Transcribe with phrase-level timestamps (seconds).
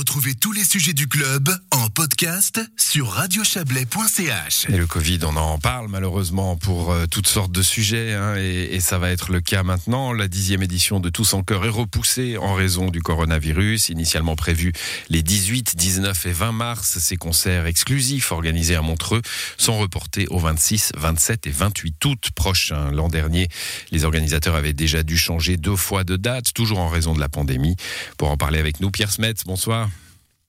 [0.00, 4.66] Retrouvez tous les sujets du club en podcast sur radiochablais.ch.
[4.70, 8.70] Et le Covid, on en parle malheureusement pour euh, toutes sortes de sujets, hein, et,
[8.72, 10.14] et ça va être le cas maintenant.
[10.14, 13.90] La dixième édition de Tous en Cœur est repoussée en raison du coronavirus.
[13.90, 14.72] Initialement prévu
[15.10, 19.20] les 18, 19 et 20 mars, ces concerts exclusifs organisés à Montreux
[19.58, 22.90] sont reportés au 26, 27 et 28 août prochain.
[22.90, 23.48] L'an dernier,
[23.90, 27.28] les organisateurs avaient déjà dû changer deux fois de date, toujours en raison de la
[27.28, 27.76] pandémie.
[28.16, 29.89] Pour en parler avec nous, Pierre Smets, bonsoir.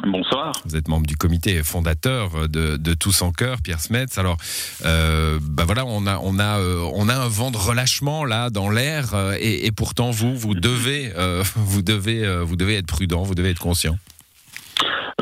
[0.00, 0.52] Bonsoir.
[0.64, 4.18] Vous êtes membre du comité fondateur de, de Tous en Cœur, Pierre Smets.
[4.18, 4.38] Alors,
[4.86, 8.48] euh, bah voilà, on a, on a, euh, on a un vent de relâchement là
[8.48, 12.86] dans l'air, euh, et, et, pourtant vous, vous devez, euh, vous devez, vous devez être
[12.86, 13.98] prudent, vous devez être conscient.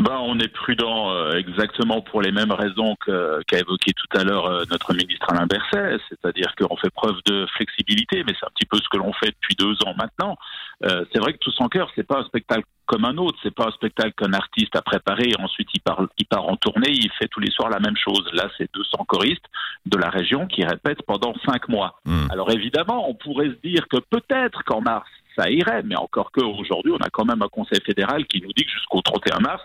[0.02, 4.46] Ben, on est prudent euh, exactement pour les mêmes raisons qu'a évoqué tout à l'heure
[4.46, 8.64] euh, notre ministre Alain Berset, c'est-à-dire qu'on fait preuve de flexibilité, mais c'est un petit
[8.64, 10.38] peu ce que l'on fait depuis deux ans maintenant.
[10.84, 13.54] Euh, c'est vrai que Tous en cœur, c'est pas un spectacle comme un autre, c'est
[13.54, 16.90] pas un spectacle qu'un artiste a préparé et ensuite il part, il part en tournée,
[16.90, 18.28] il fait tous les soirs la même chose.
[18.32, 19.44] Là, c'est 200 choristes
[19.86, 22.00] de la région qui répètent pendant cinq mois.
[22.04, 22.28] Mmh.
[22.30, 25.08] Alors évidemment, on pourrait se dire que peut-être qu'en mars,
[25.40, 28.64] ça irait, mais encore qu'aujourd'hui, on a quand même un conseil fédéral qui nous dit
[28.64, 29.62] que jusqu'au 31 mars,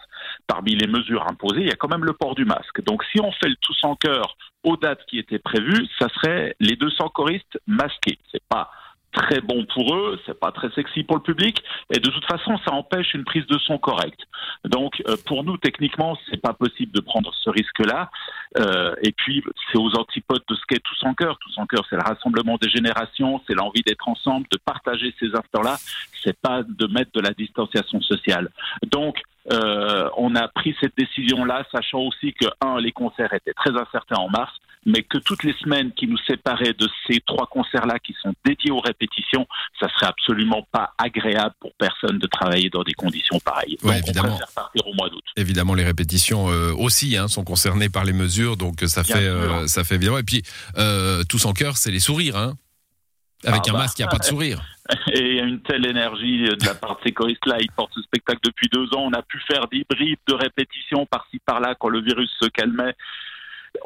[0.48, 2.82] parmi les mesures imposées, il y a quand même le port du masque.
[2.84, 6.56] Donc si on fait le tous en cœur aux dates qui étaient prévues, ça serait
[6.60, 8.18] les 200 choristes masqués.
[8.32, 8.70] C'est pas
[9.16, 11.64] très bon pour eux, c'est pas très sexy pour le public,
[11.94, 14.20] et de toute façon, ça empêche une prise de son correcte.
[14.66, 18.10] Donc, euh, pour nous, techniquement, c'est pas possible de prendre ce risque-là.
[18.58, 21.38] Euh, et puis, c'est aux antipodes de ce qu'est Tous en cœur.
[21.40, 25.28] Tous en cœur, c'est le rassemblement des générations, c'est l'envie d'être ensemble, de partager ces
[25.28, 25.78] instants-là.
[26.24, 28.50] C'est pas de mettre de la distanciation sociale.
[28.92, 29.22] Donc,
[29.52, 34.18] euh, on a pris cette décision-là, sachant aussi que, un, les concerts étaient très incertains
[34.18, 34.54] en mars,
[34.86, 38.72] mais que toutes les semaines qui nous séparaient de ces trois concerts-là qui sont dédiés
[38.72, 39.48] aux répétitions,
[39.80, 43.78] ça serait absolument pas agréable pour personne de travailler dans des conditions pareilles.
[43.84, 44.28] Ouais, donc, évidemment.
[44.34, 45.24] on préfère partir au mois d'août.
[45.38, 49.24] Évidemment, les répétitions euh, aussi hein, sont concernées par les mesures, donc ça Bien fait,
[49.24, 49.34] sûr.
[49.34, 50.20] euh, ça fait évidemment.
[50.20, 50.44] Et puis,
[50.78, 52.54] euh, Tous en Cœur, c'est les sourires, hein.
[53.44, 53.80] Avec Ah un bah.
[53.80, 54.62] masque, il n'y a pas de sourire.
[55.14, 57.58] Et il y a une telle énergie de la part de ces choristes-là.
[57.60, 59.02] Ils portent ce spectacle depuis deux ans.
[59.02, 62.96] On a pu faire des bribes de répétitions par-ci par-là quand le virus se calmait.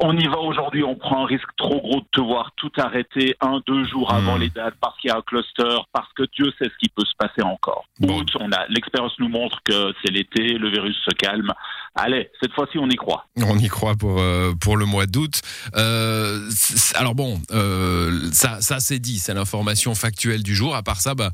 [0.00, 3.36] On y va aujourd'hui, on prend un risque trop gros de te voir tout arrêter
[3.40, 4.40] un, deux jours avant Hmm.
[4.40, 7.04] les dates parce qu'il y a un cluster, parce que Dieu sait ce qui peut
[7.04, 7.84] se passer encore.
[7.98, 8.22] Bon.
[8.38, 11.52] On a, l'expérience nous montre que c'est l'été, le virus se calme.
[11.96, 13.26] Allez, cette fois-ci, on y croit.
[13.36, 15.42] On y croit pour euh, pour le mois d'août.
[15.76, 16.48] Euh,
[16.94, 20.76] alors bon, euh, ça ça c'est dit, c'est l'information factuelle du jour.
[20.76, 21.30] À part ça, bah,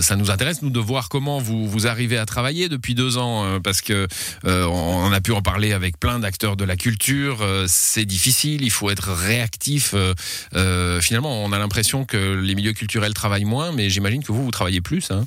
[0.00, 3.44] ça nous intéresse nous de voir comment vous vous arrivez à travailler depuis deux ans,
[3.44, 4.06] euh, parce que
[4.46, 7.38] euh, on a pu en parler avec plein d'acteurs de la culture.
[7.82, 9.92] C'est difficile, il faut être réactif.
[9.94, 10.14] euh,
[10.54, 14.44] euh, finalement, on a l'impression que les milieux culturels travaillent moins, mais j'imagine que vous
[14.44, 15.10] vous travaillez plus.
[15.10, 15.24] Hein.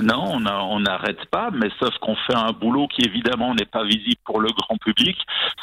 [0.00, 4.20] Non, on n'arrête pas, mais sauf qu'on fait un boulot qui évidemment n'est pas visible
[4.24, 5.16] pour le grand public.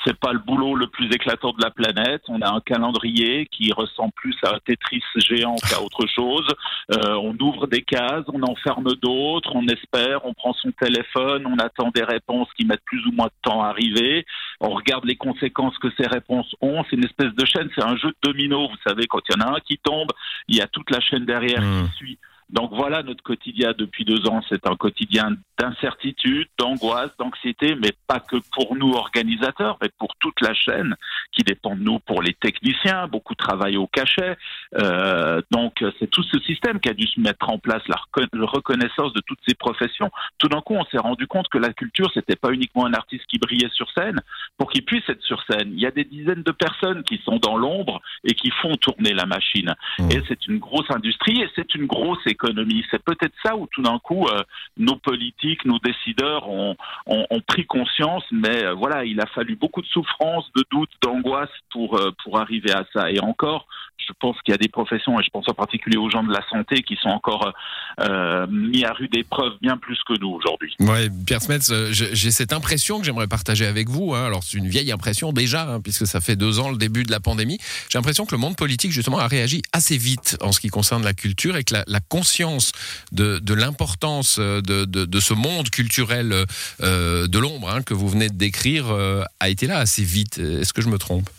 [0.06, 2.22] C'est pas le boulot le plus éclatant de la planète.
[2.28, 6.48] On a un calendrier qui ressemble plus à un Tetris géant qu'à autre chose.
[6.92, 11.46] Euh, on ouvre des cases, on en ferme d'autres, on espère, on prend son téléphone,
[11.46, 14.26] on attend des réponses qui mettent plus ou moins de temps à arriver.
[14.60, 16.84] On regarde les conséquences que ces réponses ont.
[16.90, 18.68] C'est une espèce de chaîne, c'est un jeu de domino.
[18.68, 20.10] Vous savez, quand il y en a un qui tombe,
[20.48, 21.90] il y a toute la chaîne derrière Mmh.
[21.90, 22.18] qui suit.
[22.50, 24.42] Donc voilà notre quotidien depuis deux ans.
[24.50, 30.42] C'est un quotidien d'incertitude, d'angoisse, d'anxiété, mais pas que pour nous organisateurs, mais pour toute
[30.42, 30.96] la chaîne
[31.32, 33.08] qui dépend de nous, pour les techniciens.
[33.08, 34.36] Beaucoup travaillent au cachet.
[34.78, 38.28] Euh, donc c'est tout ce système qui a dû se mettre en place, la reco-
[38.34, 40.12] la reconnaissance de toutes ces professions.
[40.38, 43.26] Tout d'un coup, on s'est rendu compte que la culture, c'était pas uniquement un artiste
[43.28, 44.22] qui brillait sur scène.
[44.58, 47.38] Pour qu'il puisse être sur scène, il y a des dizaines de personnes qui sont
[47.38, 49.74] dans l'ombre et qui font tourner la machine.
[49.98, 50.12] Mmh.
[50.12, 52.86] Et c'est une grosse industrie et c'est une grosse économie.
[52.92, 54.44] C'est peut-être ça où tout d'un coup, euh,
[54.78, 56.76] nos politiques, nos décideurs ont,
[57.08, 60.92] ont, ont pris conscience, mais euh, voilà, il a fallu beaucoup de souffrance, de doute,
[61.02, 63.10] d'angoisse pour, euh, pour arriver à ça.
[63.10, 63.68] Et encore,
[64.10, 66.32] je pense qu'il y a des professions, et je pense en particulier aux gens de
[66.32, 67.54] la santé, qui sont encore
[68.02, 70.76] euh, mis à rude épreuve bien plus que nous aujourd'hui.
[70.80, 74.14] Ouais, Pierre Smets, euh, j'ai cette impression que j'aimerais partager avec vous.
[74.14, 74.26] hein.
[74.26, 77.12] Alors c'est une vieille impression déjà, hein, puisque ça fait deux ans le début de
[77.12, 77.60] la pandémie.
[77.90, 81.04] J'ai l'impression que le monde politique justement a réagi assez vite en ce qui concerne
[81.04, 82.72] la culture et que la, conscience
[83.12, 86.46] de, l'importance euh, de, ce monde culturel
[86.82, 90.38] euh, de l'ombre hein, que vous venez de décrire euh, a été là assez vite.
[90.38, 91.30] Est-ce que je me trompe?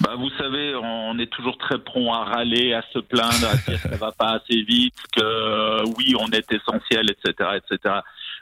[0.00, 3.82] Bah, vous savez, on est toujours très prompt à râler, à se plaindre, à dire
[3.82, 7.96] que ça va pas assez vite, que euh, oui, on est essentiel, etc., etc.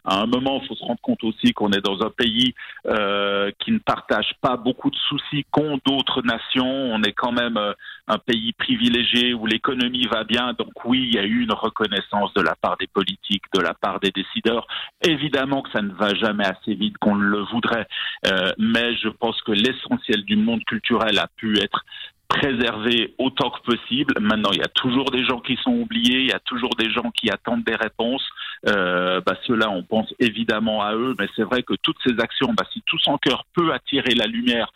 [0.04, 2.54] À un moment, il faut se rendre compte aussi qu'on est dans un pays
[2.86, 6.66] euh, qui ne partage pas beaucoup de soucis qu'ont d'autres nations.
[6.66, 7.72] On est quand même euh,
[8.06, 10.52] un pays privilégié où l'économie va bien.
[10.58, 13.74] Donc oui, il y a eu une reconnaissance de la part des politiques, de la
[13.74, 14.66] part des décideurs.
[15.02, 17.86] Évidemment que ça ne va jamais assez vite qu'on le voudrait,
[18.26, 21.84] euh, mais je pense que l'essentiel du monde culturel a pu être
[22.28, 24.14] préserver autant que possible.
[24.20, 26.90] Maintenant, il y a toujours des gens qui sont oubliés, il y a toujours des
[26.90, 28.26] gens qui attendent des réponses.
[28.68, 32.52] Euh, bah, Ceux-là, on pense évidemment à eux, mais c'est vrai que toutes ces actions,
[32.54, 34.70] bah, si tout son cœur peut attirer la lumière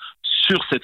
[0.47, 0.83] sur cette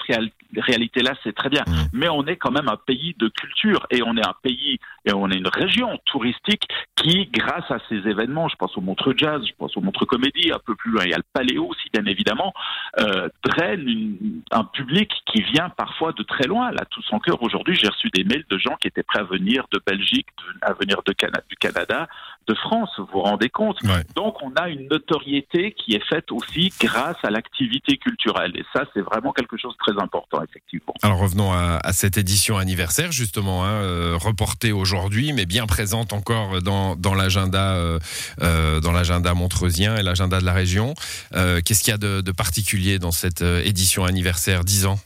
[0.56, 1.62] réalité-là, c'est très bien.
[1.66, 1.72] Mmh.
[1.93, 5.12] Mais on est quand même un pays de culture et on est un pays et
[5.12, 6.64] on est une région touristique
[6.96, 10.52] qui, grâce à ces événements, je pense au Montreux Jazz, je pense au Montreux Comédie,
[10.52, 12.52] un peu plus loin, il y a le Paléo aussi, bien évidemment,
[13.00, 14.16] euh, draine
[14.50, 16.70] un public qui vient parfois de très loin.
[16.72, 19.25] Là, tout son cœur, aujourd'hui, j'ai reçu des mails de gens qui étaient prêts à
[19.25, 20.28] venir de Belgique,
[20.62, 21.14] à venir de
[21.49, 22.08] du Canada,
[22.48, 23.78] de France, vous vous rendez compte
[24.14, 28.52] Donc, on a une notoriété qui est faite aussi grâce à l'activité culturelle.
[28.56, 30.94] Et ça, c'est vraiment quelque chose de très important, effectivement.
[31.02, 36.62] Alors, revenons à, cette édition anniversaire, justement, hein, euh, reportée aujourd'hui, mais bien présente encore
[36.62, 37.98] dans dans l'agenda euh,
[38.42, 40.94] euh, dans l'agenda montreusien et l'agenda de la région.
[41.34, 44.64] Euh, qu'est-ce qu'il y a de, particulier dans cette édition anniversaire?
[44.64, 44.98] 10 ans?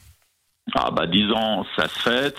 [0.74, 2.36] Ah bah 10 ans, ça se fête.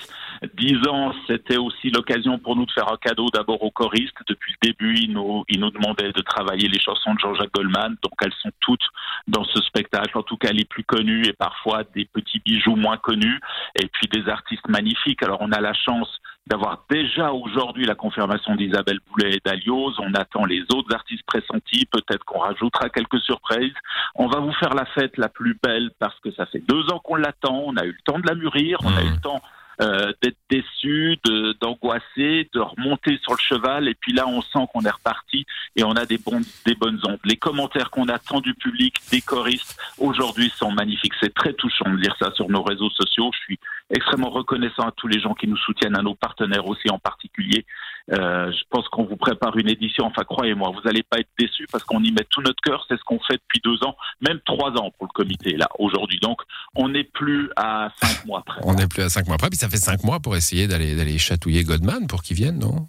[0.58, 4.18] 10 ans, c'était aussi l'occasion pour nous de faire un cadeau d'abord aux choristes.
[4.28, 7.96] Depuis le début, ils nous, ils nous demandaient de travailler les chansons de Jean-Jacques Goldman.
[8.02, 8.84] Donc elles sont toutes
[9.28, 12.98] dans ce spectacle, en tout cas les plus connues et parfois des petits bijoux moins
[12.98, 13.40] connus.
[13.76, 15.24] Et puis des artistes magnifiques.
[15.24, 19.94] Alors on a la chance d'avoir déjà aujourd'hui la confirmation d'Isabelle Boulet et d'Alios.
[20.00, 21.86] On attend les autres artistes pressentis.
[21.86, 23.74] Peut-être qu'on rajoutera quelques surprises.
[24.16, 27.00] On va vous faire la fête la plus belle parce que ça fait deux ans
[27.00, 27.64] qu'on l'attend.
[27.66, 28.78] On a eu le temps de la mûrir.
[28.84, 29.22] On a eu le mmh.
[29.22, 29.42] temps
[29.82, 31.18] euh, d'être déçu,
[31.62, 33.88] d'angoisser, de, remonter sur le cheval.
[33.88, 37.00] Et puis là, on sent qu'on est reparti et on a des, bons, des bonnes
[37.08, 37.20] ondes.
[37.26, 41.14] Les commentaires qu'on attend du public, des choristes, aujourd'hui sont magnifiques.
[41.20, 43.32] C'est très touchant de lire ça sur nos réseaux sociaux.
[43.34, 43.60] Je suis
[43.90, 47.66] extrêmement reconnaissant à tous les gens qui nous soutiennent, à nos partenaires aussi en particulier.
[48.12, 50.06] Euh, je pense qu'on vous prépare une édition.
[50.06, 52.86] Enfin, croyez-moi, vous n'allez pas être déçus parce qu'on y met tout notre cœur.
[52.90, 56.20] C'est ce qu'on fait depuis deux ans, même trois ans pour le comité là aujourd'hui.
[56.22, 56.42] Donc,
[56.76, 58.60] on n'est plus à cinq mois près.
[58.64, 59.50] On n'est plus à cinq mois près.
[59.50, 62.88] Puis ça fait cinq mois pour essayer d'aller d'aller chatouiller Godman pour qu'il vienne, non?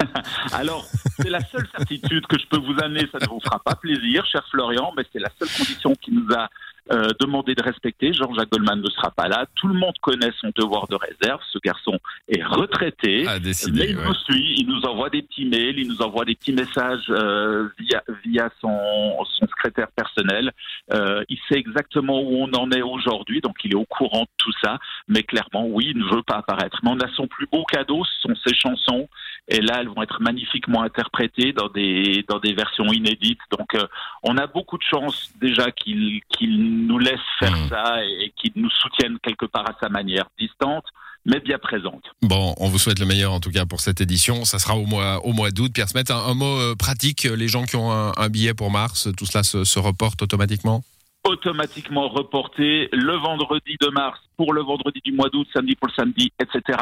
[0.52, 0.84] Alors,
[1.16, 3.06] c'est la seule certitude que je peux vous amener.
[3.12, 6.26] Ça ne vous fera pas plaisir, cher Florian, mais c'est la seule condition qui nous
[6.34, 6.48] a
[6.92, 8.12] euh, demander de respecter.
[8.12, 9.46] Jean-Jacques Goldman ne sera pas là.
[9.54, 11.40] Tout le monde connaît son devoir de réserve.
[11.52, 11.98] Ce garçon
[12.28, 13.26] est retraité.
[13.72, 16.52] mais il nous suit, il nous envoie des petits mails, il nous envoie des petits
[16.52, 18.76] messages euh, via, via son,
[19.24, 20.52] son secrétaire personnel.
[20.92, 24.28] Euh, il sait exactement où on en est aujourd'hui, donc il est au courant de
[24.38, 24.78] tout ça.
[25.08, 26.80] Mais clairement, oui, il ne veut pas apparaître.
[26.82, 29.08] Mais on a son plus beau cadeau, ce sont ses chansons.
[29.48, 33.40] Et là, elles vont être magnifiquement interprétées dans des, dans des versions inédites.
[33.56, 33.86] Donc, euh,
[34.22, 37.68] on a beaucoup de chance déjà qu'il qu'il nous laisse faire hmm.
[37.68, 40.84] ça et, qu'il nous soutienne quelque part à sa manière, distante
[41.26, 42.02] mais bien présente.
[42.22, 44.46] Bon, on vous souhaite le meilleur en tout cas pour cette édition.
[44.46, 45.70] Ça sera au mois, au mois d'août.
[45.70, 49.26] Pierre Smet, un, mot euh, pratique, les gens qui ont un, billet pour mars, tout
[49.26, 50.82] cela se reporte automatiquement?
[51.22, 55.92] Automatiquement reporté le vendredi de mars pour le vendredi du mois d'août, samedi pour le
[55.92, 56.78] samedi, etc.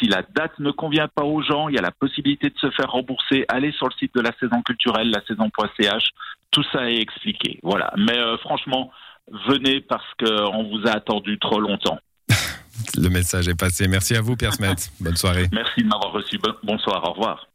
[0.00, 2.70] Si la date ne convient pas aux gens, il y a la possibilité de se
[2.72, 3.44] faire rembourser.
[3.46, 6.04] Allez sur le site de la saison culturelle, la saison.ch.
[6.50, 7.60] Tout ça est expliqué.
[7.62, 7.92] Voilà.
[7.96, 8.90] Mais euh, franchement,
[9.48, 11.98] venez parce qu'on vous a attendu trop longtemps.
[12.96, 13.88] le message est passé.
[13.88, 14.74] Merci à vous, Pierre Smet.
[15.00, 15.48] Bonne soirée.
[15.52, 16.38] Merci de m'avoir reçu.
[16.62, 17.02] Bonsoir.
[17.08, 17.47] Au revoir.